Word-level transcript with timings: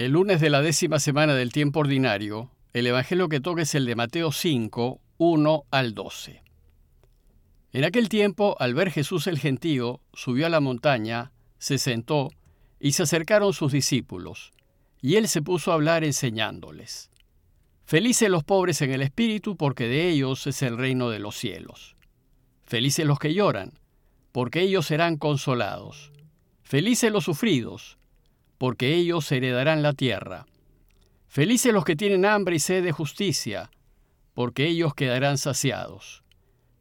El 0.00 0.12
lunes 0.12 0.40
de 0.40 0.48
la 0.48 0.62
décima 0.62 0.98
semana 0.98 1.34
del 1.34 1.52
tiempo 1.52 1.80
ordinario, 1.80 2.50
el 2.72 2.86
Evangelio 2.86 3.28
que 3.28 3.38
toca 3.38 3.60
es 3.60 3.74
el 3.74 3.84
de 3.84 3.96
Mateo 3.96 4.32
5, 4.32 4.98
1 5.18 5.64
al 5.70 5.94
12. 5.94 6.42
En 7.74 7.84
aquel 7.84 8.08
tiempo, 8.08 8.56
al 8.60 8.72
ver 8.72 8.90
Jesús 8.90 9.26
el 9.26 9.38
gentío, 9.38 10.00
subió 10.14 10.46
a 10.46 10.48
la 10.48 10.60
montaña, 10.60 11.32
se 11.58 11.76
sentó, 11.76 12.30
y 12.80 12.92
se 12.92 13.02
acercaron 13.02 13.52
sus 13.52 13.72
discípulos, 13.72 14.52
y 15.02 15.16
él 15.16 15.28
se 15.28 15.42
puso 15.42 15.70
a 15.70 15.74
hablar 15.74 16.02
enseñándoles. 16.02 17.10
Felices 17.84 18.30
los 18.30 18.42
pobres 18.42 18.80
en 18.80 18.92
el 18.92 19.02
espíritu, 19.02 19.54
porque 19.58 19.86
de 19.86 20.08
ellos 20.08 20.46
es 20.46 20.62
el 20.62 20.78
reino 20.78 21.10
de 21.10 21.18
los 21.18 21.36
cielos. 21.36 21.94
Felices 22.64 23.04
los 23.04 23.18
que 23.18 23.34
lloran, 23.34 23.78
porque 24.32 24.62
ellos 24.62 24.86
serán 24.86 25.18
consolados. 25.18 26.10
Felices 26.62 27.12
los 27.12 27.24
sufridos, 27.24 27.98
porque 28.60 28.94
ellos 28.94 29.32
heredarán 29.32 29.82
la 29.82 29.94
tierra. 29.94 30.44
Felices 31.28 31.72
los 31.72 31.86
que 31.86 31.96
tienen 31.96 32.26
hambre 32.26 32.56
y 32.56 32.58
sed 32.58 32.84
de 32.84 32.92
justicia, 32.92 33.70
porque 34.34 34.66
ellos 34.66 34.92
quedarán 34.92 35.38
saciados. 35.38 36.24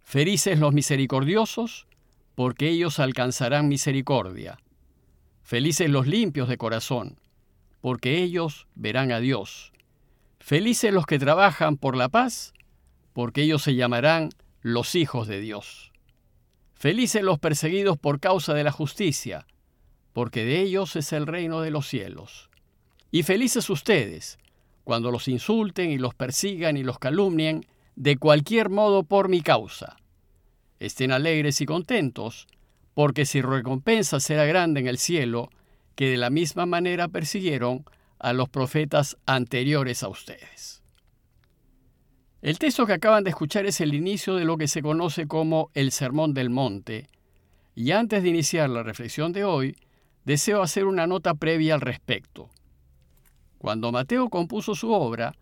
Felices 0.01 0.59
los 0.59 0.73
misericordiosos, 0.73 1.87
porque 2.35 2.67
ellos 2.67 2.99
alcanzarán 2.99 3.69
misericordia. 3.69 4.59
Felices 5.41 5.89
los 5.89 6.05
limpios 6.05 6.49
de 6.49 6.57
corazón, 6.57 7.17
porque 7.79 8.21
ellos 8.21 8.67
verán 8.75 9.13
a 9.13 9.21
Dios. 9.21 9.71
Felices 10.41 10.91
los 10.91 11.05
que 11.05 11.17
trabajan 11.17 11.77
por 11.77 11.95
la 11.95 12.09
paz, 12.09 12.51
porque 13.13 13.43
ellos 13.43 13.63
se 13.63 13.75
llamarán 13.75 14.31
los 14.61 14.95
hijos 14.95 15.29
de 15.29 15.39
Dios. 15.39 15.93
Felices 16.73 17.23
los 17.23 17.39
perseguidos 17.39 17.97
por 17.97 18.19
causa 18.19 18.53
de 18.53 18.65
la 18.65 18.73
justicia, 18.73 19.47
porque 20.13 20.45
de 20.45 20.61
ellos 20.61 20.95
es 20.95 21.13
el 21.13 21.27
reino 21.27 21.61
de 21.61 21.71
los 21.71 21.87
cielos. 21.87 22.49
Y 23.11 23.23
felices 23.23 23.69
ustedes, 23.69 24.37
cuando 24.83 25.11
los 25.11 25.27
insulten 25.27 25.91
y 25.91 25.97
los 25.97 26.15
persigan 26.15 26.77
y 26.77 26.83
los 26.83 26.99
calumnien, 26.99 27.65
de 27.95 28.17
cualquier 28.17 28.69
modo 28.69 29.03
por 29.03 29.29
mi 29.29 29.41
causa. 29.41 29.97
Estén 30.79 31.11
alegres 31.11 31.61
y 31.61 31.65
contentos, 31.65 32.47
porque 32.93 33.25
si 33.25 33.41
recompensa 33.41 34.19
será 34.19 34.45
grande 34.45 34.79
en 34.79 34.87
el 34.87 34.97
cielo, 34.97 35.49
que 35.95 36.09
de 36.09 36.17
la 36.17 36.29
misma 36.29 36.65
manera 36.65 37.07
persiguieron 37.07 37.85
a 38.19 38.33
los 38.33 38.49
profetas 38.49 39.17
anteriores 39.25 40.03
a 40.03 40.07
ustedes. 40.07 40.81
El 42.41 42.57
texto 42.57 42.85
que 42.85 42.93
acaban 42.93 43.25
de 43.25 43.31
escuchar 43.31 43.65
es 43.65 43.81
el 43.81 43.93
inicio 43.93 44.35
de 44.35 44.45
lo 44.45 44.57
que 44.57 44.69
se 44.69 44.81
conoce 44.81 45.27
como 45.27 45.71
el 45.73 45.91
Sermón 45.91 46.33
del 46.33 46.49
Monte, 46.49 47.09
y 47.75 47.91
antes 47.91 48.23
de 48.23 48.29
iniciar 48.29 48.69
la 48.69 48.83
reflexión 48.83 49.33
de 49.33 49.43
hoy, 49.43 49.75
deseo 50.25 50.61
hacer 50.61 50.85
una 50.85 51.07
nota 51.07 51.33
previa 51.33 51.75
al 51.75 51.81
respecto. 51.81 52.49
Cuando 53.57 53.91
Mateo 53.91 54.29
compuso 54.29 54.75
su 54.75 54.91
obra, 54.91 55.33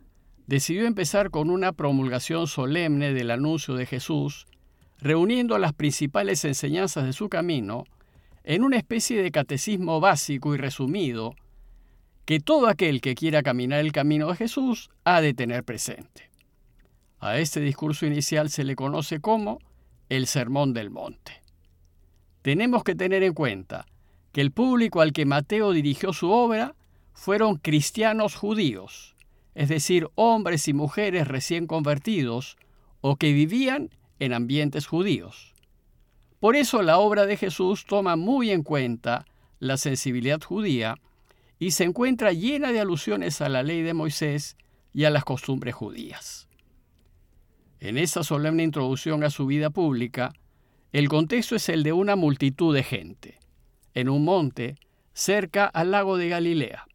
decidió 0.47 0.87
empezar 0.87 1.29
con 1.29 1.49
una 1.49 1.73
promulgación 1.73 2.47
solemne 2.47 3.13
del 3.13 3.31
anuncio 3.31 3.75
de 3.75 3.85
Jesús, 3.85 4.47
reuniendo 4.99 5.57
las 5.57 5.73
principales 5.73 6.43
enseñanzas 6.45 7.05
de 7.05 7.13
su 7.13 7.29
camino 7.29 7.83
en 8.43 8.63
una 8.63 8.77
especie 8.77 9.21
de 9.21 9.31
catecismo 9.31 9.99
básico 9.99 10.55
y 10.55 10.57
resumido 10.57 11.35
que 12.25 12.39
todo 12.39 12.67
aquel 12.67 13.01
que 13.01 13.13
quiera 13.13 13.43
caminar 13.43 13.79
el 13.79 13.91
camino 13.91 14.29
de 14.29 14.35
Jesús 14.35 14.89
ha 15.03 15.21
de 15.21 15.33
tener 15.33 15.63
presente. 15.63 16.29
A 17.19 17.37
este 17.39 17.59
discurso 17.59 18.05
inicial 18.05 18.49
se 18.49 18.63
le 18.63 18.75
conoce 18.75 19.19
como 19.19 19.59
el 20.09 20.27
Sermón 20.27 20.73
del 20.73 20.89
Monte. 20.89 21.43
Tenemos 22.41 22.83
que 22.83 22.95
tener 22.95 23.23
en 23.23 23.33
cuenta 23.33 23.85
que 24.31 24.41
el 24.41 24.51
público 24.51 25.01
al 25.01 25.13
que 25.13 25.25
Mateo 25.25 25.71
dirigió 25.71 26.13
su 26.13 26.31
obra 26.31 26.75
fueron 27.13 27.57
cristianos 27.57 28.35
judíos, 28.35 29.15
es 29.55 29.69
decir, 29.69 30.07
hombres 30.15 30.67
y 30.67 30.73
mujeres 30.73 31.27
recién 31.27 31.65
convertidos 31.65 32.57
o 33.01 33.15
que 33.15 33.33
vivían 33.33 33.89
en 34.19 34.33
ambientes 34.33 34.85
judíos. 34.85 35.53
Por 36.39 36.55
eso 36.55 36.83
la 36.83 36.99
obra 36.99 37.25
de 37.25 37.37
Jesús 37.37 37.85
toma 37.85 38.15
muy 38.15 38.51
en 38.51 38.61
cuenta 38.61 39.25
la 39.59 39.77
sensibilidad 39.77 40.41
judía 40.41 40.99
y 41.57 41.71
se 41.71 41.85
encuentra 41.85 42.33
llena 42.33 42.71
de 42.71 42.79
alusiones 42.79 43.41
a 43.41 43.49
la 43.49 43.63
ley 43.63 43.81
de 43.81 43.95
Moisés 43.95 44.55
y 44.93 45.05
a 45.05 45.09
las 45.09 45.23
costumbres 45.23 45.73
judías. 45.73 46.47
En 47.79 47.97
esa 47.97 48.23
solemne 48.23 48.63
introducción 48.63 49.23
a 49.23 49.31
su 49.31 49.47
vida 49.47 49.71
pública, 49.71 50.33
el 50.91 51.09
contexto 51.09 51.55
es 51.55 51.69
el 51.69 51.81
de 51.81 51.93
una 51.93 52.15
multitud 52.15 52.73
de 52.75 52.83
gente 52.83 53.39
en 53.93 54.09
un 54.09 54.23
monte 54.23 54.75
cerca 55.13 55.65
al 55.65 55.91
lago 55.91 56.17
de 56.17 56.29
Galilea. 56.29 56.85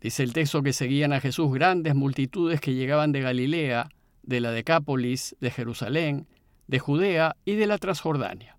Dice 0.00 0.22
el 0.22 0.32
texto 0.32 0.62
que 0.62 0.72
seguían 0.72 1.12
a 1.12 1.20
Jesús 1.20 1.52
grandes 1.52 1.94
multitudes 1.94 2.60
que 2.60 2.74
llegaban 2.74 3.12
de 3.12 3.20
Galilea, 3.20 3.90
de 4.22 4.40
la 4.40 4.50
Decápolis, 4.50 5.36
de 5.40 5.50
Jerusalén, 5.50 6.26
de 6.66 6.78
Judea 6.78 7.36
y 7.44 7.56
de 7.56 7.66
la 7.66 7.78
Transjordania. 7.78 8.56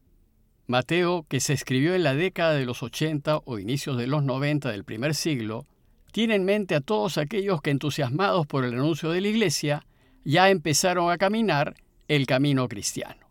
Mateo, 0.67 1.25
que 1.27 1.39
se 1.39 1.53
escribió 1.53 1.95
en 1.95 2.03
la 2.03 2.13
década 2.13 2.53
de 2.53 2.65
los 2.65 2.83
80 2.83 3.41
o 3.45 3.59
inicios 3.59 3.97
de 3.97 4.07
los 4.07 4.23
90 4.23 4.71
del 4.71 4.83
primer 4.83 5.15
siglo, 5.15 5.65
tiene 6.11 6.35
en 6.35 6.45
mente 6.45 6.75
a 6.75 6.81
todos 6.81 7.17
aquellos 7.17 7.61
que 7.61 7.71
entusiasmados 7.71 8.45
por 8.45 8.65
el 8.65 8.73
anuncio 8.73 9.11
de 9.11 9.21
la 9.21 9.27
Iglesia 9.29 9.85
ya 10.23 10.49
empezaron 10.49 11.11
a 11.11 11.17
caminar 11.17 11.75
el 12.07 12.25
camino 12.25 12.67
cristiano. 12.67 13.27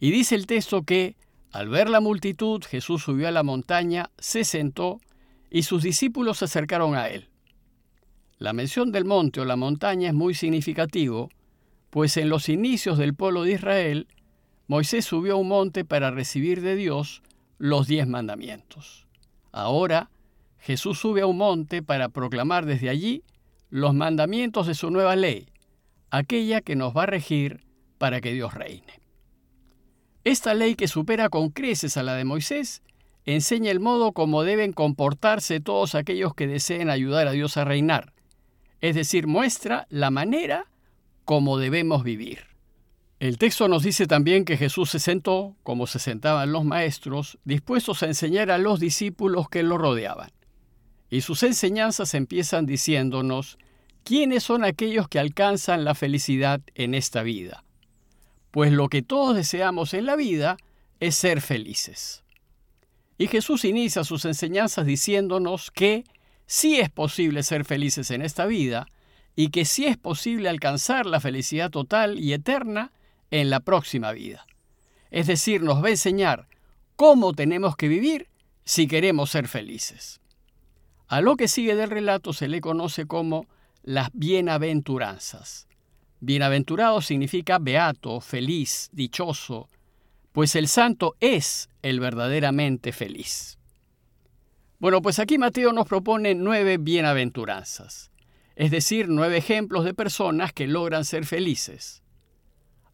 Y 0.00 0.10
dice 0.10 0.34
el 0.34 0.46
texto 0.46 0.82
que 0.82 1.16
al 1.50 1.68
ver 1.68 1.88
la 1.88 2.00
multitud, 2.00 2.62
Jesús 2.62 3.02
subió 3.02 3.28
a 3.28 3.32
la 3.32 3.42
montaña, 3.42 4.10
se 4.18 4.44
sentó 4.44 5.00
y 5.50 5.62
sus 5.62 5.82
discípulos 5.82 6.38
se 6.38 6.44
acercaron 6.44 6.94
a 6.94 7.08
él. 7.08 7.28
La 8.38 8.52
mención 8.52 8.92
del 8.92 9.04
monte 9.04 9.40
o 9.40 9.44
la 9.44 9.56
montaña 9.56 10.08
es 10.08 10.14
muy 10.14 10.34
significativo, 10.34 11.30
pues 11.90 12.16
en 12.16 12.28
los 12.28 12.48
inicios 12.48 12.98
del 12.98 13.14
pueblo 13.14 13.42
de 13.42 13.52
Israel, 13.52 14.06
Moisés 14.66 15.06
subió 15.06 15.34
a 15.34 15.36
un 15.36 15.48
monte 15.48 15.84
para 15.84 16.10
recibir 16.10 16.60
de 16.60 16.76
Dios 16.76 17.22
los 17.56 17.86
diez 17.88 18.06
mandamientos. 18.06 19.06
Ahora, 19.50 20.10
Jesús 20.58 20.98
sube 20.98 21.22
a 21.22 21.26
un 21.26 21.38
monte 21.38 21.82
para 21.82 22.10
proclamar 22.10 22.66
desde 22.66 22.90
allí 22.90 23.22
los 23.70 23.94
mandamientos 23.94 24.66
de 24.66 24.74
su 24.74 24.90
nueva 24.90 25.16
ley, 25.16 25.48
aquella 26.10 26.60
que 26.60 26.76
nos 26.76 26.94
va 26.94 27.04
a 27.04 27.06
regir 27.06 27.64
para 27.96 28.20
que 28.20 28.32
Dios 28.32 28.52
reine. 28.54 29.00
Esta 30.24 30.54
ley 30.54 30.74
que 30.74 30.88
supera 30.88 31.28
con 31.28 31.50
creces 31.50 31.96
a 31.96 32.02
la 32.02 32.14
de 32.14 32.24
Moisés 32.24 32.82
enseña 33.24 33.70
el 33.70 33.80
modo 33.80 34.12
como 34.12 34.42
deben 34.42 34.72
comportarse 34.72 35.60
todos 35.60 35.94
aquellos 35.94 36.34
que 36.34 36.46
deseen 36.46 36.90
ayudar 36.90 37.28
a 37.28 37.32
Dios 37.32 37.56
a 37.56 37.64
reinar, 37.64 38.12
es 38.80 38.94
decir, 38.94 39.26
muestra 39.26 39.86
la 39.90 40.10
manera 40.10 40.66
como 41.24 41.58
debemos 41.58 42.04
vivir. 42.04 42.46
El 43.20 43.36
texto 43.36 43.68
nos 43.68 43.82
dice 43.82 44.06
también 44.06 44.44
que 44.44 44.56
Jesús 44.56 44.90
se 44.90 44.98
sentó, 44.98 45.56
como 45.62 45.86
se 45.86 45.98
sentaban 45.98 46.52
los 46.52 46.64
maestros, 46.64 47.38
dispuestos 47.44 48.02
a 48.02 48.06
enseñar 48.06 48.50
a 48.50 48.58
los 48.58 48.80
discípulos 48.80 49.48
que 49.48 49.62
lo 49.62 49.76
rodeaban. 49.76 50.30
Y 51.10 51.22
sus 51.22 51.42
enseñanzas 51.42 52.14
empiezan 52.14 52.64
diciéndonos 52.64 53.58
quiénes 54.04 54.44
son 54.44 54.64
aquellos 54.64 55.08
que 55.08 55.18
alcanzan 55.18 55.84
la 55.84 55.94
felicidad 55.94 56.60
en 56.74 56.94
esta 56.94 57.22
vida 57.22 57.64
pues 58.50 58.72
lo 58.72 58.88
que 58.88 59.02
todos 59.02 59.36
deseamos 59.36 59.94
en 59.94 60.06
la 60.06 60.16
vida 60.16 60.56
es 61.00 61.14
ser 61.14 61.40
felices. 61.40 62.24
Y 63.18 63.26
Jesús 63.26 63.64
inicia 63.64 64.04
sus 64.04 64.24
enseñanzas 64.24 64.86
diciéndonos 64.86 65.70
que 65.70 66.04
sí 66.46 66.80
es 66.80 66.90
posible 66.90 67.42
ser 67.42 67.64
felices 67.64 68.10
en 68.10 68.22
esta 68.22 68.46
vida 68.46 68.86
y 69.36 69.50
que 69.50 69.64
sí 69.64 69.86
es 69.86 69.96
posible 69.96 70.48
alcanzar 70.48 71.06
la 71.06 71.20
felicidad 71.20 71.70
total 71.70 72.18
y 72.18 72.32
eterna 72.32 72.92
en 73.30 73.50
la 73.50 73.60
próxima 73.60 74.12
vida. 74.12 74.46
Es 75.10 75.26
decir, 75.26 75.62
nos 75.62 75.82
va 75.82 75.88
a 75.88 75.90
enseñar 75.90 76.48
cómo 76.96 77.32
tenemos 77.32 77.76
que 77.76 77.88
vivir 77.88 78.28
si 78.64 78.88
queremos 78.88 79.30
ser 79.30 79.46
felices. 79.46 80.20
A 81.06 81.20
lo 81.20 81.36
que 81.36 81.48
sigue 81.48 81.76
del 81.76 81.90
relato 81.90 82.32
se 82.32 82.48
le 82.48 82.60
conoce 82.60 83.06
como 83.06 83.46
las 83.82 84.10
bienaventuranzas. 84.12 85.67
Bienaventurado 86.20 87.00
significa 87.00 87.58
beato, 87.58 88.20
feliz, 88.20 88.88
dichoso, 88.92 89.68
pues 90.32 90.56
el 90.56 90.68
santo 90.68 91.16
es 91.20 91.68
el 91.82 92.00
verdaderamente 92.00 92.92
feliz. 92.92 93.58
Bueno, 94.80 95.02
pues 95.02 95.18
aquí 95.18 95.38
Mateo 95.38 95.72
nos 95.72 95.88
propone 95.88 96.34
nueve 96.34 96.78
bienaventuranzas, 96.78 98.12
es 98.56 98.70
decir, 98.70 99.08
nueve 99.08 99.36
ejemplos 99.36 99.84
de 99.84 99.94
personas 99.94 100.52
que 100.52 100.66
logran 100.66 101.04
ser 101.04 101.24
felices. 101.24 102.02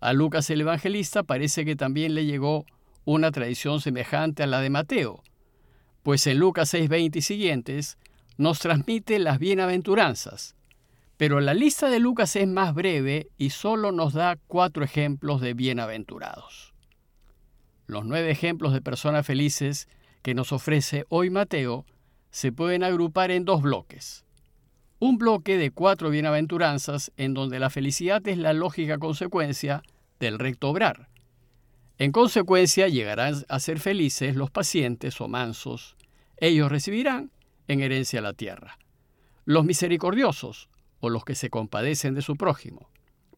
A 0.01 0.13
Lucas 0.13 0.49
el 0.51 0.61
Evangelista 0.63 1.23
parece 1.23 1.65
que 1.65 1.77
también 1.77 2.15
le 2.15 2.27
llegó 2.27 2.67
una 3.05 3.31
tradición 3.31 3.81
semejante 3.81 4.43
a 4.43 4.47
la 4.47 4.61
de 4.61 4.71
Mateo, 4.71 5.23
pues 6.03 6.27
en 6.27 6.39
Lucas 6.39 6.73
6:20 6.73 7.17
y 7.17 7.23
siguientes 7.23 7.99
nos 8.37 8.59
transmite 8.59 9.19
las 9.19 9.39
bienaventuranzas, 9.39 10.57
pero 11.17 11.41
la 11.41 11.55
lista 11.55 11.89
de 11.89 12.01
Lucas 12.01 12.35
es 12.37 12.49
más 12.49 12.75
breve 12.75 13.29
y 13.39 13.51
solo 13.51 13.93
nos 13.93 14.15
da 14.15 14.37
cuatro 14.47 14.85
ejemplos 14.85 15.41
de 15.41 15.55
bienaventurados. 15.55 16.75
Los 17.87 18.05
nueve 18.05 18.31
ejemplos 18.31 18.73
de 18.73 18.81
personas 18.81 19.27
felices 19.27 19.89
que 20.23 20.35
nos 20.35 20.53
ofrece 20.53 21.05
hoy 21.09 21.31
Mateo 21.31 21.85
se 22.31 22.51
pueden 22.51 22.83
agrupar 22.83 23.31
en 23.31 23.45
dos 23.45 23.63
bloques. 23.63 24.25
Un 24.99 25.19
bloque 25.19 25.57
de 25.57 25.71
cuatro 25.71 26.11
bienaventuranzas 26.11 27.13
en 27.17 27.35
donde 27.35 27.59
la 27.59 27.71
felicidad 27.71 28.27
es 28.27 28.39
la 28.39 28.53
lógica 28.53 28.99
consecuencia 28.99 29.83
del 30.19 30.39
recto 30.39 30.71
obrar. 30.71 31.09
En 31.99 32.11
consecuencia 32.11 32.89
llegarán 32.89 33.45
a 33.49 33.61
ser 33.61 33.79
felices 33.79 34.35
los 34.35 34.51
pacientes 34.51 35.21
o 35.21 35.29
mansos. 35.29 35.95
Ellos 36.39 36.73
recibirán 36.73 37.31
en 37.69 37.81
herencia 37.81 38.21
la 38.21 38.33
tierra. 38.33 38.79
Los 39.45 39.65
misericordiosos 39.65 40.69
o 41.05 41.11
los 41.11 41.25
que 41.25 41.35
se 41.35 41.51
compadecen 41.51 42.15
de 42.15 42.23
su 42.23 42.35
prójimo, 42.37 42.89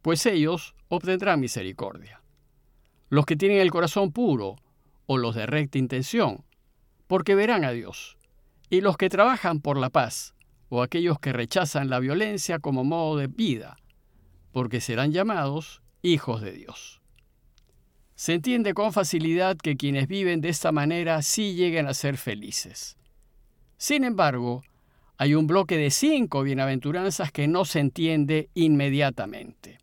pues 0.01 0.25
ellos 0.25 0.77
obtendrán 0.89 1.41
misericordia. 1.41 2.23
Los 3.09 3.27
que 3.27 3.35
tienen 3.35 3.59
el 3.59 3.73
corazón 3.73 4.13
puro 4.13 4.55
o 5.07 5.19
los 5.19 5.35
de 5.35 5.47
recta 5.47 5.77
intención, 5.77 6.45
porque 7.09 7.35
verán 7.35 7.65
a 7.65 7.73
Dios. 7.73 8.17
Y 8.71 8.83
los 8.83 8.97
que 8.97 9.09
trabajan 9.09 9.61
por 9.61 9.79
la 9.79 9.91
paz 9.91 10.35
o 10.69 10.81
aquellos 10.81 11.19
que 11.19 11.33
rechazan 11.33 11.91
la 11.91 11.99
violencia 11.99 12.61
como 12.61 12.85
modo 12.85 13.17
de 13.17 13.27
vida, 13.27 13.79
porque 14.53 14.81
serán 14.81 15.11
llamados 15.11 15.83
hijos 16.03 16.43
de 16.43 16.53
Dios. 16.53 17.03
Se 18.15 18.35
entiende 18.35 18.75
con 18.75 18.93
facilidad 18.93 19.57
que 19.57 19.77
quienes 19.77 20.07
viven 20.07 20.41
de 20.41 20.51
esta 20.51 20.71
manera 20.71 21.21
sí 21.23 21.55
lleguen 21.55 21.89
a 21.89 21.95
ser 21.95 22.17
felices. 22.17 22.97
Sin 23.77 24.05
embargo, 24.05 24.63
hay 25.19 25.35
un 25.35 25.47
bloque 25.47 25.77
de 25.77 25.91
cinco 25.91 26.43
bienaventuranzas 26.43 27.33
que 27.33 27.49
no 27.49 27.65
se 27.65 27.81
entiende 27.81 28.51
inmediatamente. 28.55 29.79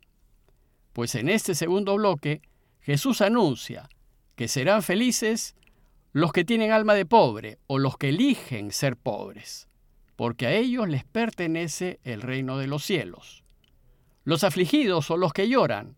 Pues 0.92 1.14
en 1.16 1.28
este 1.28 1.54
segundo 1.54 1.96
bloque, 1.96 2.40
Jesús 2.80 3.20
anuncia 3.20 3.88
que 4.36 4.48
serán 4.48 4.82
felices 4.82 5.56
los 6.12 6.32
que 6.32 6.44
tienen 6.44 6.70
alma 6.70 6.94
de 6.94 7.06
pobre 7.06 7.58
o 7.66 7.78
los 7.78 7.96
que 7.96 8.10
eligen 8.10 8.70
ser 8.70 8.96
pobres, 8.96 9.68
porque 10.14 10.46
a 10.46 10.52
ellos 10.52 10.88
les 10.88 11.04
pertenece 11.04 11.98
el 12.04 12.22
reino 12.22 12.58
de 12.58 12.68
los 12.68 12.84
cielos. 12.84 13.42
Los 14.22 14.44
afligidos 14.44 15.04
son 15.06 15.20
los 15.20 15.32
que 15.32 15.48
lloran, 15.48 15.96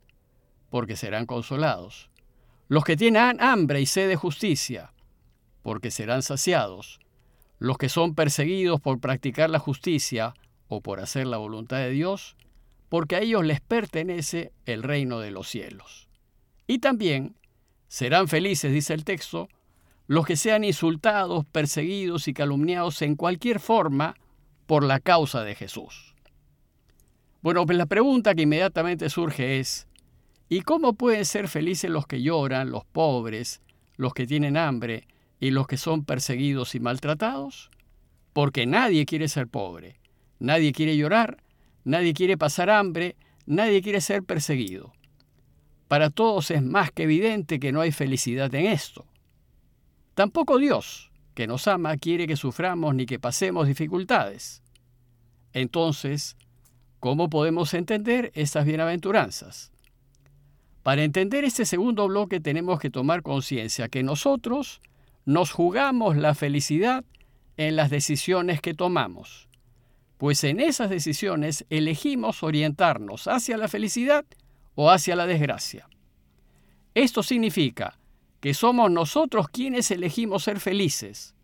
porque 0.70 0.96
serán 0.96 1.26
consolados. 1.26 2.10
Los 2.68 2.84
que 2.84 2.96
tienen 2.96 3.40
hambre 3.40 3.80
y 3.80 3.86
sed 3.86 4.08
de 4.08 4.16
justicia, 4.16 4.92
porque 5.62 5.90
serán 5.90 6.22
saciados. 6.22 6.98
Los 7.58 7.78
que 7.78 7.88
son 7.88 8.14
perseguidos 8.14 8.80
por 8.80 9.00
practicar 9.00 9.50
la 9.50 9.58
justicia 9.58 10.34
o 10.68 10.80
por 10.80 11.00
hacer 11.00 11.26
la 11.26 11.38
voluntad 11.38 11.78
de 11.78 11.90
Dios, 11.90 12.36
porque 12.88 13.16
a 13.16 13.20
ellos 13.20 13.44
les 13.44 13.60
pertenece 13.60 14.52
el 14.64 14.82
reino 14.82 15.20
de 15.20 15.30
los 15.30 15.48
cielos. 15.48 16.08
Y 16.66 16.78
también 16.78 17.36
serán 17.88 18.28
felices, 18.28 18.72
dice 18.72 18.94
el 18.94 19.04
texto, 19.04 19.48
los 20.06 20.26
que 20.26 20.36
sean 20.36 20.64
insultados, 20.64 21.44
perseguidos 21.46 22.28
y 22.28 22.34
calumniados 22.34 23.02
en 23.02 23.16
cualquier 23.16 23.60
forma 23.60 24.16
por 24.66 24.84
la 24.84 25.00
causa 25.00 25.42
de 25.42 25.54
Jesús. 25.54 26.14
Bueno, 27.42 27.64
pues 27.66 27.78
la 27.78 27.86
pregunta 27.86 28.34
que 28.34 28.42
inmediatamente 28.42 29.08
surge 29.08 29.60
es, 29.60 29.88
¿y 30.48 30.62
cómo 30.62 30.94
pueden 30.94 31.24
ser 31.24 31.48
felices 31.48 31.90
los 31.90 32.06
que 32.06 32.22
lloran, 32.22 32.70
los 32.70 32.84
pobres, 32.84 33.62
los 33.96 34.14
que 34.14 34.26
tienen 34.26 34.56
hambre 34.56 35.06
y 35.40 35.50
los 35.50 35.66
que 35.66 35.76
son 35.76 36.04
perseguidos 36.04 36.74
y 36.74 36.80
maltratados? 36.80 37.70
Porque 38.32 38.66
nadie 38.66 39.06
quiere 39.06 39.28
ser 39.28 39.48
pobre, 39.48 39.98
nadie 40.38 40.72
quiere 40.72 40.96
llorar, 40.96 41.42
nadie 41.84 42.14
quiere 42.14 42.36
pasar 42.36 42.70
hambre, 42.70 43.16
nadie 43.46 43.82
quiere 43.82 44.00
ser 44.00 44.22
perseguido. 44.22 44.92
Para 45.88 46.10
todos 46.10 46.50
es 46.50 46.62
más 46.62 46.90
que 46.90 47.04
evidente 47.04 47.60
que 47.60 47.72
no 47.72 47.80
hay 47.80 47.92
felicidad 47.92 48.52
en 48.54 48.66
esto. 48.66 49.06
Tampoco 50.14 50.58
Dios, 50.58 51.12
que 51.34 51.46
nos 51.46 51.68
ama, 51.68 51.96
quiere 51.96 52.26
que 52.26 52.36
suframos 52.36 52.94
ni 52.94 53.06
que 53.06 53.18
pasemos 53.18 53.68
dificultades. 53.68 54.62
Entonces, 55.52 56.36
¿cómo 56.98 57.30
podemos 57.30 57.72
entender 57.74 58.32
estas 58.34 58.64
bienaventuranzas? 58.64 59.70
Para 60.82 61.02
entender 61.04 61.44
este 61.44 61.64
segundo 61.64 62.06
bloque 62.08 62.40
tenemos 62.40 62.78
que 62.80 62.90
tomar 62.90 63.22
conciencia 63.22 63.88
que 63.88 64.02
nosotros 64.02 64.80
nos 65.26 65.50
jugamos 65.50 66.16
la 66.16 66.34
felicidad 66.34 67.04
en 67.56 67.74
las 67.74 67.90
decisiones 67.90 68.60
que 68.60 68.74
tomamos, 68.74 69.48
pues 70.18 70.44
en 70.44 70.60
esas 70.60 70.88
decisiones 70.88 71.66
elegimos 71.68 72.44
orientarnos 72.44 73.26
hacia 73.26 73.56
la 73.56 73.66
felicidad 73.66 74.24
o 74.76 74.90
hacia 74.90 75.16
la 75.16 75.26
desgracia. 75.26 75.88
Esto 76.94 77.24
significa 77.24 77.98
que 78.40 78.54
somos 78.54 78.90
nosotros 78.90 79.48
quienes 79.48 79.90
elegimos 79.90 80.44
ser 80.44 80.60
felices, 80.60 81.34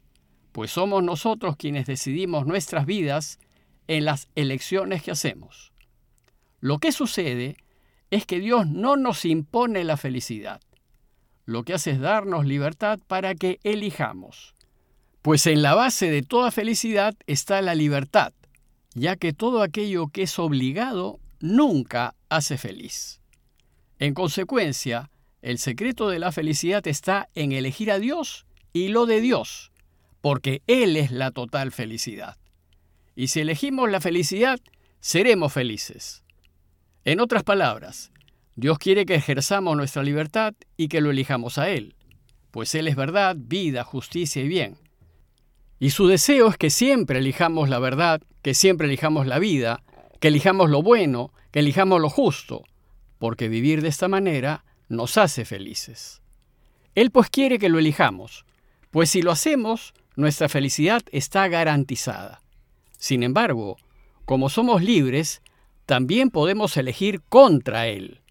pues 0.52 0.70
somos 0.70 1.02
nosotros 1.02 1.56
quienes 1.56 1.87
decidimos 1.87 2.46
nuestras 2.46 2.87
vidas 2.87 3.40
en 3.88 4.05
las 4.05 4.29
elecciones 4.37 5.02
que 5.02 5.11
hacemos. 5.11 5.73
Lo 6.61 6.79
que 6.79 6.93
sucede 6.93 7.56
es 8.12 8.26
que 8.26 8.38
Dios 8.38 8.69
no 8.69 8.96
nos 8.96 9.25
impone 9.25 9.82
la 9.82 9.96
felicidad. 9.96 10.61
Lo 11.44 11.65
que 11.65 11.75
hace 11.75 11.93
es 11.93 12.00
darnos 12.00 12.47
libertad 12.47 13.00
para 13.06 13.35
que 13.35 13.59
elijamos. 13.65 14.55
Pues 15.23 15.47
en 15.47 15.62
la 15.62 15.75
base 15.75 16.11
de 16.11 16.23
toda 16.23 16.50
felicidad 16.50 17.15
está 17.27 17.62
la 17.62 17.75
libertad, 17.75 18.33
ya 18.94 19.17
que 19.17 19.33
todo 19.33 19.62
aquello 19.62 20.09
que 20.09 20.23
es 20.23 20.39
obligado 20.39 21.21
nunca 21.41 22.15
hace 22.29 22.59
feliz. 22.59 23.21
En 23.99 24.15
consecuencia, 24.15 25.11
el 25.43 25.59
secreto 25.59 26.09
de 26.09 26.19
la 26.19 26.33
felicidad 26.33 26.87
está 26.87 27.29
en 27.35 27.53
elegir 27.53 27.91
a 27.91 27.99
Dios 27.99 28.47
y 28.73 28.89
lo 28.89 29.06
de 29.06 29.21
Dios, 29.21 29.73
porque 30.21 30.62
Él 30.67 30.97
es 30.97 31.11
la 31.11 31.33
total 31.33 31.73
felicidad. 31.73 32.37
Y 33.15 33.29
si 33.29 33.41
elegimos 33.41 33.91
la 33.91 34.00
felicidad, 34.00 34.61
seremos 35.00 35.53
felices. 35.53 36.23
En 37.05 37.21
otras 37.21 37.43
palabras, 37.43 38.12
Dios 38.54 38.78
quiere 38.78 39.06
que 39.06 39.14
ejerzamos 39.14 39.76
nuestra 39.76 40.02
libertad 40.02 40.54
y 40.76 40.88
que 40.88 41.00
lo 41.00 41.10
elijamos 41.10 41.58
a 41.58 41.70
Él, 41.70 41.94
pues 42.50 42.75
Él 42.75 42.87
es 42.87 42.96
verdad, 42.96 43.37
vida, 43.38 43.82
justicia 43.82 44.43
y 44.43 44.49
bien. 44.49 44.76
Y 45.78 45.90
su 45.90 46.06
deseo 46.06 46.49
es 46.49 46.56
que 46.56 46.70
siempre 46.70 47.19
elijamos 47.19 47.69
la 47.69 47.78
verdad, 47.78 48.20
que 48.43 48.54
siempre 48.54 48.87
elijamos 48.87 49.26
la 49.26 49.38
vida, 49.38 49.82
que 50.20 50.28
elijamos 50.28 50.70
lo 50.70 50.82
bueno, 50.82 51.32
que 51.50 51.60
elijamos 51.60 52.00
lo 52.00 52.08
justo, 52.08 52.62
porque 53.19 53.49
vivir 53.49 53.82
de 53.82 53.88
esta 53.88 54.06
manera 54.06 54.64
nos 54.88 55.16
hace 55.16 55.44
felices. 55.44 56.22
Él 56.94 57.10
pues 57.10 57.31
quiere 57.31 57.58
que 57.58 57.69
lo 57.69 57.78
elijamos, 57.78 58.44
pues 58.90 59.10
si 59.10 59.22
lo 59.22 59.32
hacemos, 59.32 59.94
nuestra 60.14 60.48
felicidad 60.48 61.02
está 61.10 61.48
garantizada. 61.48 62.43
Sin 62.98 63.22
embargo, 63.22 63.78
como 64.25 64.50
somos 64.50 64.82
libres, 64.82 65.43
también 65.86 66.31
podemos 66.31 66.77
elegir 66.77 67.22
contra 67.29 67.88
Él. 67.88 68.21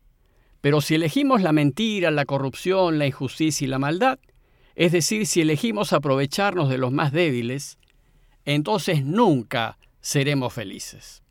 Pero 0.61 0.79
si 0.79 0.95
elegimos 0.95 1.41
la 1.41 1.51
mentira, 1.51 2.11
la 2.11 2.25
corrupción, 2.25 2.99
la 2.99 3.07
injusticia 3.07 3.65
y 3.65 3.67
la 3.67 3.79
maldad, 3.79 4.19
es 4.75 4.91
decir, 4.91 5.25
si 5.25 5.41
elegimos 5.41 5.91
aprovecharnos 5.91 6.69
de 6.69 6.77
los 6.77 6.91
más 6.91 7.11
débiles, 7.11 7.77
entonces 8.45 9.03
nunca 9.03 9.77
seremos 9.99 10.53
felices. 10.53 11.23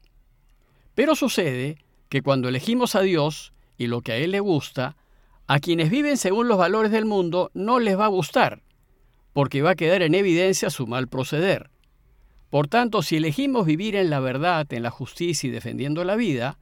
Pero 0.95 1.15
sucede 1.15 1.79
que 2.09 2.23
cuando 2.23 2.49
elegimos 2.49 2.95
a 2.95 3.01
Dios 3.01 3.53
y 3.79 3.87
lo 3.87 4.03
que 4.03 4.13
a 4.13 4.17
Él 4.17 4.33
le 4.33 4.41
gusta, 4.41 4.97
a 5.47 5.59
quienes 5.61 5.91
viven 5.91 6.17
según 6.17 6.49
los 6.49 6.59
valores 6.59 6.93
del 6.93 7.07
mundo 7.07 7.51
no 7.55 7.81
les 7.81 7.99
va 7.99 8.05
a 8.05 8.09
gustar, 8.09 8.63
porque 9.33 9.63
va 9.63 9.71
a 9.71 9.77
quedar 9.77 10.03
en 10.03 10.15
evidencia 10.15 10.71
su 10.71 10.87
mal 10.87 11.09
proceder. 11.09 11.71
Por 12.51 12.67
tanto, 12.67 13.03
si 13.03 13.17
elegimos 13.17 13.65
vivir 13.65 13.95
en 13.95 14.11
la 14.11 14.19
verdad, 14.21 14.73
en 14.73 14.83
la 14.83 14.91
justicia 14.91 15.49
y 15.49 15.51
defendiendo 15.51 16.05
la 16.05 16.17
vida, 16.17 16.59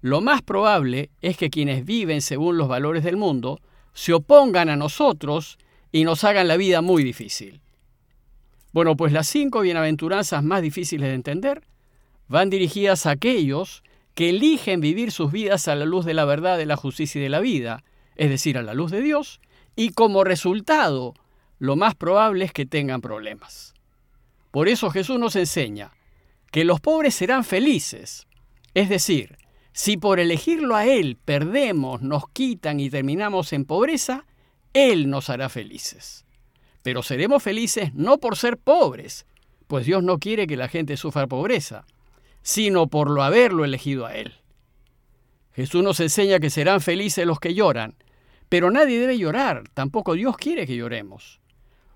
lo 0.00 0.20
más 0.20 0.42
probable 0.42 1.10
es 1.20 1.36
que 1.36 1.50
quienes 1.50 1.84
viven 1.84 2.22
según 2.22 2.56
los 2.56 2.68
valores 2.68 3.04
del 3.04 3.16
mundo 3.16 3.60
se 3.92 4.12
opongan 4.12 4.68
a 4.68 4.76
nosotros 4.76 5.58
y 5.92 6.04
nos 6.04 6.24
hagan 6.24 6.48
la 6.48 6.56
vida 6.56 6.80
muy 6.80 7.04
difícil. 7.04 7.60
Bueno, 8.72 8.96
pues 8.96 9.12
las 9.12 9.26
cinco 9.26 9.60
bienaventuranzas 9.60 10.42
más 10.42 10.62
difíciles 10.62 11.08
de 11.08 11.14
entender 11.14 11.62
van 12.28 12.48
dirigidas 12.48 13.06
a 13.06 13.10
aquellos 13.10 13.82
que 14.14 14.30
eligen 14.30 14.80
vivir 14.80 15.12
sus 15.12 15.32
vidas 15.32 15.68
a 15.68 15.74
la 15.74 15.84
luz 15.84 16.04
de 16.04 16.14
la 16.14 16.24
verdad, 16.24 16.56
de 16.56 16.66
la 16.66 16.76
justicia 16.76 17.18
y 17.18 17.22
de 17.22 17.30
la 17.30 17.40
vida, 17.40 17.82
es 18.16 18.30
decir, 18.30 18.56
a 18.56 18.62
la 18.62 18.74
luz 18.74 18.90
de 18.90 19.02
Dios, 19.02 19.40
y 19.76 19.90
como 19.90 20.24
resultado, 20.24 21.14
lo 21.58 21.76
más 21.76 21.94
probable 21.94 22.44
es 22.44 22.52
que 22.52 22.66
tengan 22.66 23.00
problemas. 23.00 23.74
Por 24.50 24.68
eso 24.68 24.90
Jesús 24.90 25.18
nos 25.18 25.36
enseña 25.36 25.92
que 26.50 26.64
los 26.64 26.80
pobres 26.80 27.14
serán 27.14 27.44
felices, 27.44 28.26
es 28.74 28.88
decir, 28.88 29.36
si 29.72 29.96
por 29.96 30.20
elegirlo 30.20 30.76
a 30.76 30.86
Él 30.86 31.16
perdemos, 31.24 32.02
nos 32.02 32.28
quitan 32.28 32.80
y 32.80 32.90
terminamos 32.90 33.52
en 33.52 33.64
pobreza, 33.64 34.26
Él 34.72 35.08
nos 35.10 35.30
hará 35.30 35.48
felices. 35.48 36.24
Pero 36.82 37.02
seremos 37.02 37.42
felices 37.42 37.94
no 37.94 38.18
por 38.18 38.36
ser 38.36 38.56
pobres, 38.56 39.26
pues 39.66 39.86
Dios 39.86 40.02
no 40.02 40.18
quiere 40.18 40.46
que 40.46 40.56
la 40.56 40.68
gente 40.68 40.96
sufra 40.96 41.26
pobreza, 41.26 41.84
sino 42.42 42.88
por 42.88 43.10
lo 43.10 43.22
haberlo 43.22 43.64
elegido 43.64 44.06
a 44.06 44.14
Él. 44.14 44.34
Jesús 45.52 45.82
nos 45.82 46.00
enseña 46.00 46.40
que 46.40 46.50
serán 46.50 46.80
felices 46.80 47.26
los 47.26 47.38
que 47.38 47.54
lloran, 47.54 47.94
pero 48.48 48.70
nadie 48.70 48.98
debe 48.98 49.18
llorar, 49.18 49.64
tampoco 49.74 50.14
Dios 50.14 50.36
quiere 50.36 50.66
que 50.66 50.76
lloremos. 50.76 51.40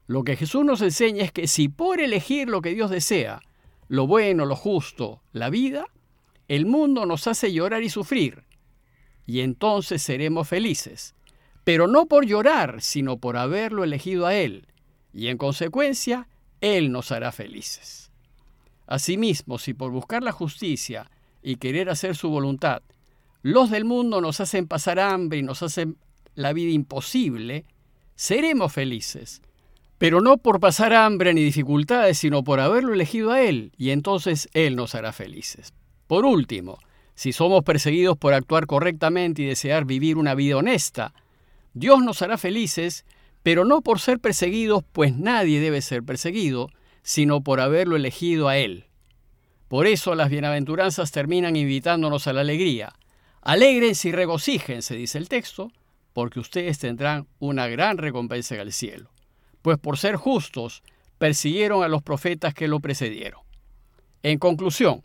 Lo 0.06 0.22
que 0.22 0.36
Jesús 0.36 0.64
nos 0.64 0.82
enseña 0.82 1.24
es 1.24 1.32
que 1.32 1.48
si 1.48 1.68
por 1.68 2.00
elegir 2.00 2.48
lo 2.48 2.60
que 2.60 2.74
Dios 2.74 2.90
desea, 2.90 3.40
lo 3.88 4.06
bueno, 4.06 4.44
lo 4.44 4.54
justo, 4.54 5.22
la 5.32 5.50
vida, 5.50 5.86
el 6.48 6.66
mundo 6.66 7.06
nos 7.06 7.26
hace 7.26 7.52
llorar 7.52 7.82
y 7.82 7.88
sufrir, 7.88 8.44
y 9.26 9.40
entonces 9.40 10.02
seremos 10.02 10.48
felices, 10.48 11.14
pero 11.64 11.86
no 11.88 12.06
por 12.06 12.26
llorar, 12.26 12.82
sino 12.82 13.18
por 13.18 13.36
haberlo 13.36 13.84
elegido 13.84 14.26
a 14.26 14.34
Él, 14.34 14.66
y 15.12 15.28
en 15.28 15.38
consecuencia, 15.38 16.28
Él 16.60 16.92
nos 16.92 17.12
hará 17.12 17.32
felices. 17.32 18.10
Asimismo, 18.86 19.58
si 19.58 19.72
por 19.72 19.90
buscar 19.90 20.22
la 20.22 20.32
justicia 20.32 21.10
y 21.42 21.56
querer 21.56 21.88
hacer 21.88 22.16
su 22.16 22.28
voluntad, 22.28 22.82
los 23.42 23.70
del 23.70 23.84
mundo 23.84 24.20
nos 24.20 24.40
hacen 24.40 24.66
pasar 24.66 24.98
hambre 24.98 25.38
y 25.38 25.42
nos 25.42 25.62
hacen 25.62 25.96
la 26.34 26.52
vida 26.52 26.70
imposible, 26.70 27.64
seremos 28.14 28.72
felices, 28.72 29.40
pero 29.98 30.20
no 30.20 30.36
por 30.36 30.60
pasar 30.60 30.92
hambre 30.92 31.32
ni 31.32 31.42
dificultades, 31.42 32.18
sino 32.18 32.44
por 32.44 32.60
haberlo 32.60 32.92
elegido 32.92 33.30
a 33.30 33.40
Él, 33.40 33.72
y 33.78 33.90
entonces 33.90 34.48
Él 34.52 34.76
nos 34.76 34.94
hará 34.94 35.12
felices. 35.12 35.72
Por 36.06 36.24
último, 36.24 36.78
si 37.14 37.32
somos 37.32 37.62
perseguidos 37.64 38.16
por 38.16 38.34
actuar 38.34 38.66
correctamente 38.66 39.42
y 39.42 39.46
desear 39.46 39.84
vivir 39.84 40.16
una 40.16 40.34
vida 40.34 40.56
honesta, 40.56 41.14
Dios 41.72 42.02
nos 42.02 42.22
hará 42.22 42.38
felices, 42.38 43.04
pero 43.42 43.64
no 43.64 43.82
por 43.82 44.00
ser 44.00 44.20
perseguidos, 44.20 44.84
pues 44.92 45.16
nadie 45.16 45.60
debe 45.60 45.82
ser 45.82 46.02
perseguido, 46.02 46.68
sino 47.02 47.42
por 47.42 47.60
haberlo 47.60 47.96
elegido 47.96 48.48
a 48.48 48.56
Él. 48.56 48.86
Por 49.68 49.86
eso 49.86 50.14
las 50.14 50.30
bienaventuranzas 50.30 51.10
terminan 51.10 51.56
invitándonos 51.56 52.26
a 52.26 52.32
la 52.32 52.42
alegría. 52.42 52.92
Alégrense 53.42 54.08
y 54.08 54.12
regocíjense, 54.12 54.94
dice 54.94 55.18
el 55.18 55.28
texto, 55.28 55.70
porque 56.12 56.40
ustedes 56.40 56.78
tendrán 56.78 57.26
una 57.38 57.66
gran 57.66 57.98
recompensa 57.98 58.54
en 58.54 58.60
el 58.60 58.72
cielo 58.72 59.14
pues 59.64 59.78
por 59.78 59.96
ser 59.96 60.16
justos 60.16 60.82
persiguieron 61.16 61.82
a 61.82 61.88
los 61.88 62.02
profetas 62.02 62.52
que 62.52 62.68
lo 62.68 62.80
precedieron. 62.80 63.40
En 64.22 64.38
conclusión, 64.38 65.02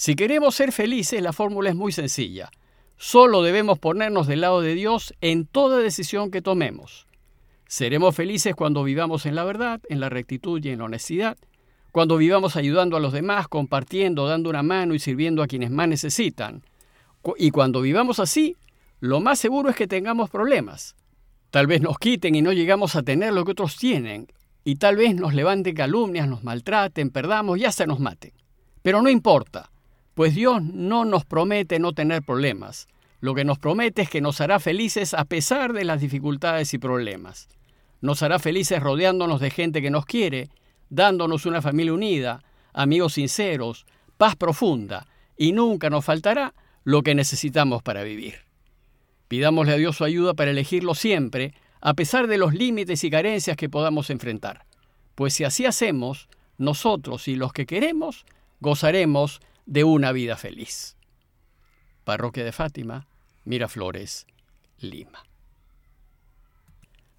si 0.00 0.14
queremos 0.14 0.54
ser 0.54 0.72
felices, 0.72 1.20
la 1.20 1.34
fórmula 1.34 1.68
es 1.68 1.76
muy 1.76 1.92
sencilla. 1.92 2.50
Solo 2.96 3.42
debemos 3.42 3.78
ponernos 3.78 4.26
del 4.26 4.40
lado 4.40 4.62
de 4.62 4.74
Dios 4.74 5.12
en 5.20 5.44
toda 5.44 5.76
decisión 5.76 6.30
que 6.30 6.40
tomemos. 6.40 7.06
Seremos 7.66 8.16
felices 8.16 8.54
cuando 8.54 8.82
vivamos 8.82 9.26
en 9.26 9.34
la 9.34 9.44
verdad, 9.44 9.82
en 9.90 10.00
la 10.00 10.08
rectitud 10.08 10.64
y 10.64 10.70
en 10.70 10.78
la 10.78 10.86
honestidad, 10.86 11.36
cuando 11.92 12.16
vivamos 12.16 12.56
ayudando 12.56 12.96
a 12.96 13.00
los 13.00 13.12
demás, 13.12 13.46
compartiendo, 13.46 14.26
dando 14.26 14.48
una 14.48 14.62
mano 14.62 14.94
y 14.94 14.98
sirviendo 15.00 15.42
a 15.42 15.46
quienes 15.46 15.70
más 15.70 15.86
necesitan. 15.86 16.62
Y 17.36 17.50
cuando 17.50 17.82
vivamos 17.82 18.20
así, 18.20 18.56
lo 19.00 19.20
más 19.20 19.38
seguro 19.38 19.68
es 19.68 19.76
que 19.76 19.86
tengamos 19.86 20.30
problemas, 20.30 20.96
Tal 21.50 21.66
vez 21.66 21.82
nos 21.82 21.98
quiten 21.98 22.34
y 22.34 22.40
no 22.40 22.54
llegamos 22.54 22.96
a 22.96 23.02
tener 23.02 23.34
lo 23.34 23.44
que 23.44 23.52
otros 23.52 23.76
tienen, 23.76 24.28
y 24.64 24.76
tal 24.76 24.96
vez 24.96 25.14
nos 25.14 25.34
levanten 25.34 25.74
calumnias, 25.74 26.26
nos 26.26 26.42
maltraten, 26.42 27.10
perdamos 27.10 27.58
y 27.58 27.66
hasta 27.66 27.84
nos 27.84 28.00
maten. 28.00 28.32
Pero 28.80 29.02
no 29.02 29.10
importa, 29.10 29.70
pues 30.14 30.34
Dios 30.34 30.62
no 30.62 31.04
nos 31.04 31.24
promete 31.24 31.78
no 31.78 31.92
tener 31.92 32.22
problemas. 32.22 32.88
Lo 33.20 33.34
que 33.34 33.44
nos 33.44 33.58
promete 33.58 34.02
es 34.02 34.10
que 34.10 34.20
nos 34.20 34.40
hará 34.40 34.58
felices 34.60 35.14
a 35.14 35.24
pesar 35.24 35.72
de 35.72 35.84
las 35.84 36.00
dificultades 36.00 36.72
y 36.74 36.78
problemas. 36.78 37.48
Nos 38.00 38.22
hará 38.22 38.38
felices 38.38 38.82
rodeándonos 38.82 39.40
de 39.40 39.50
gente 39.50 39.82
que 39.82 39.90
nos 39.90 40.06
quiere, 40.06 40.48
dándonos 40.88 41.44
una 41.44 41.60
familia 41.60 41.92
unida, 41.92 42.42
amigos 42.72 43.14
sinceros, 43.14 43.84
paz 44.16 44.36
profunda, 44.36 45.06
y 45.36 45.52
nunca 45.52 45.90
nos 45.90 46.04
faltará 46.04 46.54
lo 46.84 47.02
que 47.02 47.14
necesitamos 47.14 47.82
para 47.82 48.02
vivir. 48.02 48.36
Pidámosle 49.28 49.74
a 49.74 49.76
Dios 49.76 49.96
su 49.96 50.04
ayuda 50.04 50.34
para 50.34 50.50
elegirlo 50.50 50.94
siempre, 50.94 51.54
a 51.80 51.94
pesar 51.94 52.26
de 52.26 52.38
los 52.38 52.54
límites 52.54 53.04
y 53.04 53.10
carencias 53.10 53.56
que 53.56 53.68
podamos 53.68 54.10
enfrentar. 54.10 54.64
Pues 55.14 55.34
si 55.34 55.44
así 55.44 55.66
hacemos, 55.66 56.28
nosotros 56.58 57.28
y 57.28 57.36
los 57.36 57.52
que 57.52 57.66
queremos, 57.66 58.24
gozaremos 58.60 59.40
de 59.70 59.84
una 59.84 60.10
vida 60.10 60.36
feliz. 60.36 60.96
Parroquia 62.02 62.44
de 62.44 62.50
Fátima, 62.50 63.06
Miraflores, 63.44 64.26
Lima. 64.80 65.29